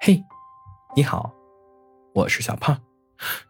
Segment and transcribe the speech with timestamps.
[0.00, 0.24] 嘿，
[0.94, 1.34] 你好，
[2.14, 2.80] 我是小胖，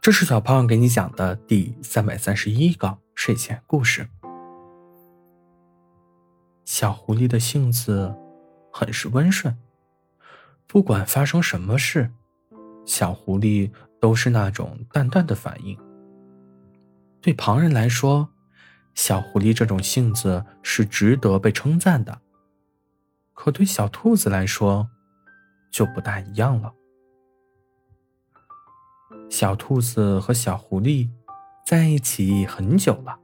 [0.01, 4.09] 这是小胖给你讲的第三百三十一个睡前故事。
[6.65, 8.17] 小狐狸的性子
[8.73, 9.59] 很是温顺，
[10.67, 12.11] 不管发生什么事，
[12.87, 13.71] 小狐狸
[14.01, 15.79] 都是那种淡淡的反应。
[17.21, 18.31] 对旁人来说，
[18.95, 22.23] 小狐狸这种性子是值得被称赞的，
[23.35, 24.89] 可对小兔子来说，
[25.71, 26.73] 就不大一样了。
[29.31, 31.09] 小兔子和小狐狸
[31.67, 33.19] 在一起很久了，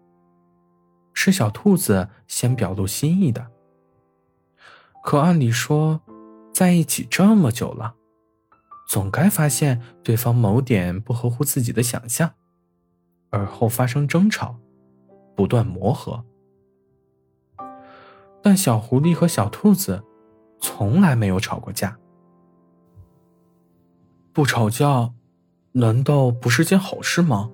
[1.12, 3.50] 是小兔子先表露心意的。
[5.02, 6.00] 可按理说，
[6.52, 7.94] 在一起这么久了，
[8.86, 12.34] 总该发现对方某点不合乎自己的想象，
[13.30, 14.58] 而后发生争吵，
[15.34, 16.24] 不断磨合。
[18.42, 20.04] 但小狐狸和小兔子
[20.60, 21.98] 从来没有吵过架。
[24.34, 25.12] 不吵架，
[25.70, 27.48] 难道不是件好事吗？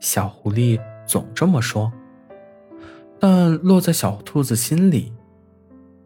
[0.00, 1.90] 小狐狸总这么说，
[3.18, 5.10] 但落在小兔子心里，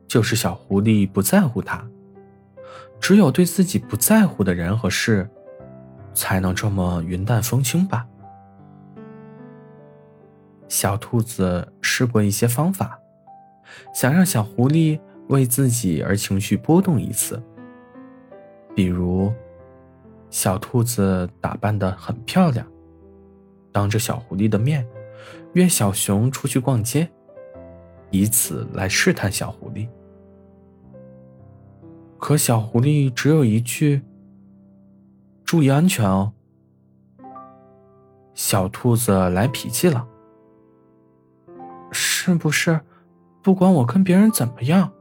[0.06, 1.84] 就是小狐狸不在乎它。
[3.00, 5.28] 只有对自己不在乎的人和事，
[6.14, 8.06] 才能这么云淡风轻吧。
[10.69, 13.00] 小兔子试过一些方法，
[13.92, 17.42] 想让小狐狸为自己而情绪波动一次。
[18.75, 19.33] 比如，
[20.31, 22.67] 小兔子打扮的很漂亮，
[23.70, 24.87] 当着小狐狸的面
[25.53, 27.11] 约小熊出去逛街，
[28.11, 29.87] 以此来试探小狐狸。
[32.19, 34.00] 可小狐狸只有一句
[35.45, 36.33] ：“注意安全哦。”
[38.33, 40.06] 小兔子来脾气了
[41.93, 42.81] ：“是不是？
[43.43, 44.93] 不管我跟别人怎么样，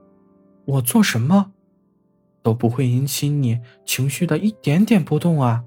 [0.66, 1.54] 我做什么？”
[2.44, 5.64] 都不会引起你情绪的一点点波动啊！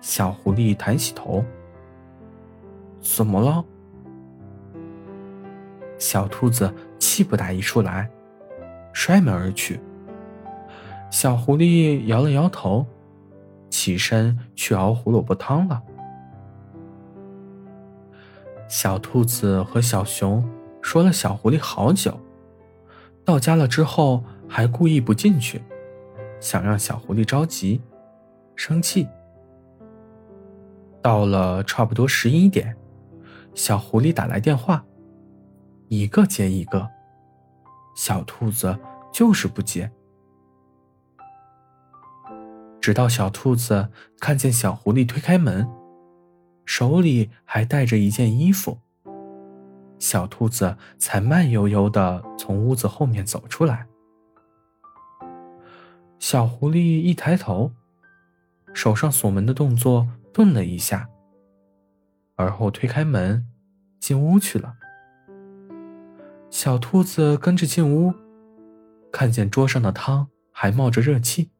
[0.00, 1.44] 小狐狸抬起头，
[3.00, 3.64] 怎么了？
[5.98, 8.10] 小兔子气不打一处来，
[8.92, 9.80] 摔门而去。
[11.10, 12.84] 小狐狸摇了摇头，
[13.70, 15.82] 起身去熬胡萝卜汤了。
[18.68, 20.44] 小兔子和小熊
[20.82, 22.18] 说了小狐狸好久。
[23.24, 25.62] 到家了之后，还故意不进去，
[26.40, 27.80] 想让小狐狸着急、
[28.54, 29.08] 生气。
[31.00, 32.76] 到了差不多十一点，
[33.54, 34.84] 小狐狸打来电话，
[35.88, 36.90] 一个接一个，
[37.96, 38.78] 小兔子
[39.12, 39.90] 就是不接。
[42.80, 43.88] 直到小兔子
[44.20, 45.66] 看见小狐狸推开门，
[46.66, 48.80] 手里还带着一件衣服。
[49.98, 53.86] 小兔子才慢悠悠的从屋子后面走出来。
[56.18, 57.72] 小狐狸一抬头，
[58.72, 61.08] 手上锁门的动作顿了一下，
[62.36, 63.46] 而后推开门，
[64.00, 64.74] 进屋去了。
[66.50, 68.14] 小兔子跟着进屋，
[69.12, 71.50] 看见桌上的汤还冒着热气，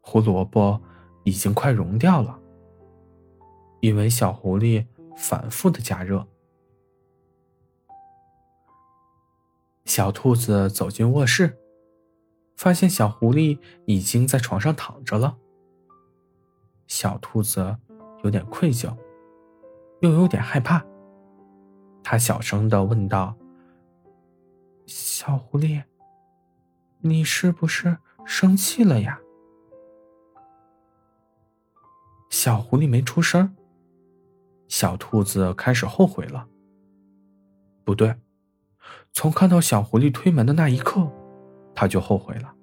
[0.00, 0.82] 胡萝卜
[1.24, 2.38] 已经快融掉了，
[3.80, 6.26] 因为小狐狸反复的加热。
[9.96, 11.56] 小兔子走进卧室，
[12.54, 15.38] 发现小狐狸已经在床上躺着了。
[16.86, 17.74] 小兔子
[18.22, 18.94] 有点愧疚，
[20.02, 20.84] 又有点害怕。
[22.04, 23.34] 他小声的问道
[24.84, 25.82] ：“小狐狸，
[27.00, 27.96] 你是不是
[28.26, 29.18] 生气了呀？”
[32.28, 33.56] 小狐狸没出声。
[34.68, 36.46] 小兔子开始后悔了。
[37.82, 38.14] 不对。
[39.16, 41.10] 从看到小狐狸推门的那一刻，
[41.74, 42.54] 他就后悔了。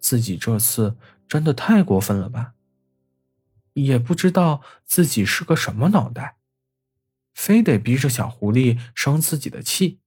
[0.00, 0.96] 自己这次
[1.28, 2.54] 真的太过分了吧？
[3.74, 6.38] 也不知道自己是个什么脑袋，
[7.34, 10.00] 非得逼着小狐狸生自己的气。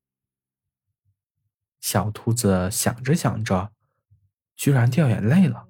[1.80, 3.72] 小兔子想着想着，
[4.56, 5.68] 居然掉眼泪了。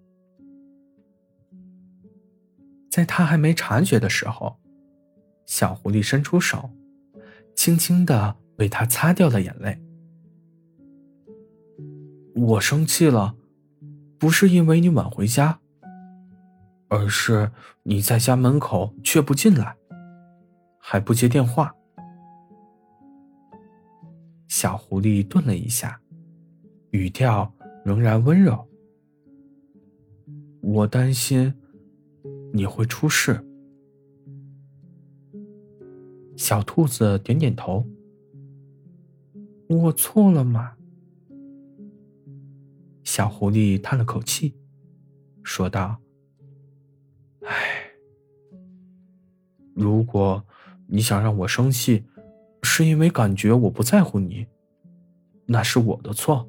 [2.89, 4.61] 在他还没察觉的时候，
[5.45, 6.71] 小狐狸伸出手，
[7.53, 8.37] 轻轻的。
[8.61, 9.81] 为他擦掉了眼泪。
[12.35, 13.35] 我生气了，
[14.19, 15.59] 不是因为你晚回家，
[16.87, 19.75] 而是你在家门口却不进来，
[20.79, 21.75] 还不接电话。
[24.47, 25.99] 小狐狸顿了一下，
[26.91, 27.51] 语调
[27.83, 28.67] 仍然温柔。
[30.61, 31.51] 我担心
[32.53, 33.43] 你会出事。
[36.37, 37.83] 小兔子点点头。
[39.77, 40.73] 我错了吗？
[43.03, 44.55] 小狐狸叹了口气，
[45.43, 45.97] 说道
[47.43, 47.91] ：“唉，
[49.73, 50.45] 如果
[50.87, 52.03] 你想让我生气，
[52.63, 54.45] 是因为感觉我不在乎你，
[55.45, 56.47] 那是我的错。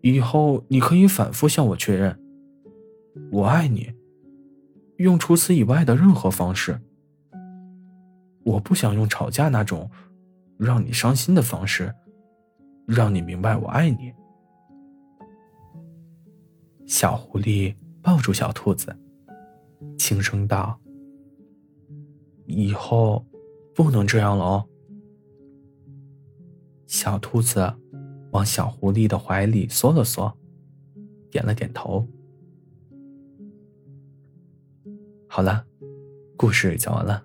[0.00, 2.18] 以后你可以反复向我确认，
[3.30, 3.92] 我爱你，
[4.96, 6.80] 用除此以外的任何方式。
[8.42, 9.90] 我不想用吵架那种
[10.60, 11.92] 让你伤心的方式，
[12.86, 14.12] 让你明白我爱你。”
[16.86, 18.94] 小狐狸抱住小兔子，
[19.98, 20.78] 轻声道
[22.46, 23.24] ：“以后
[23.74, 24.66] 不能这样了哦。”
[26.86, 27.72] 小兔子
[28.32, 30.36] 往小狐狸的怀里缩了缩，
[31.30, 32.06] 点了点头。
[35.28, 35.64] 好了，
[36.36, 37.24] 故事讲完了。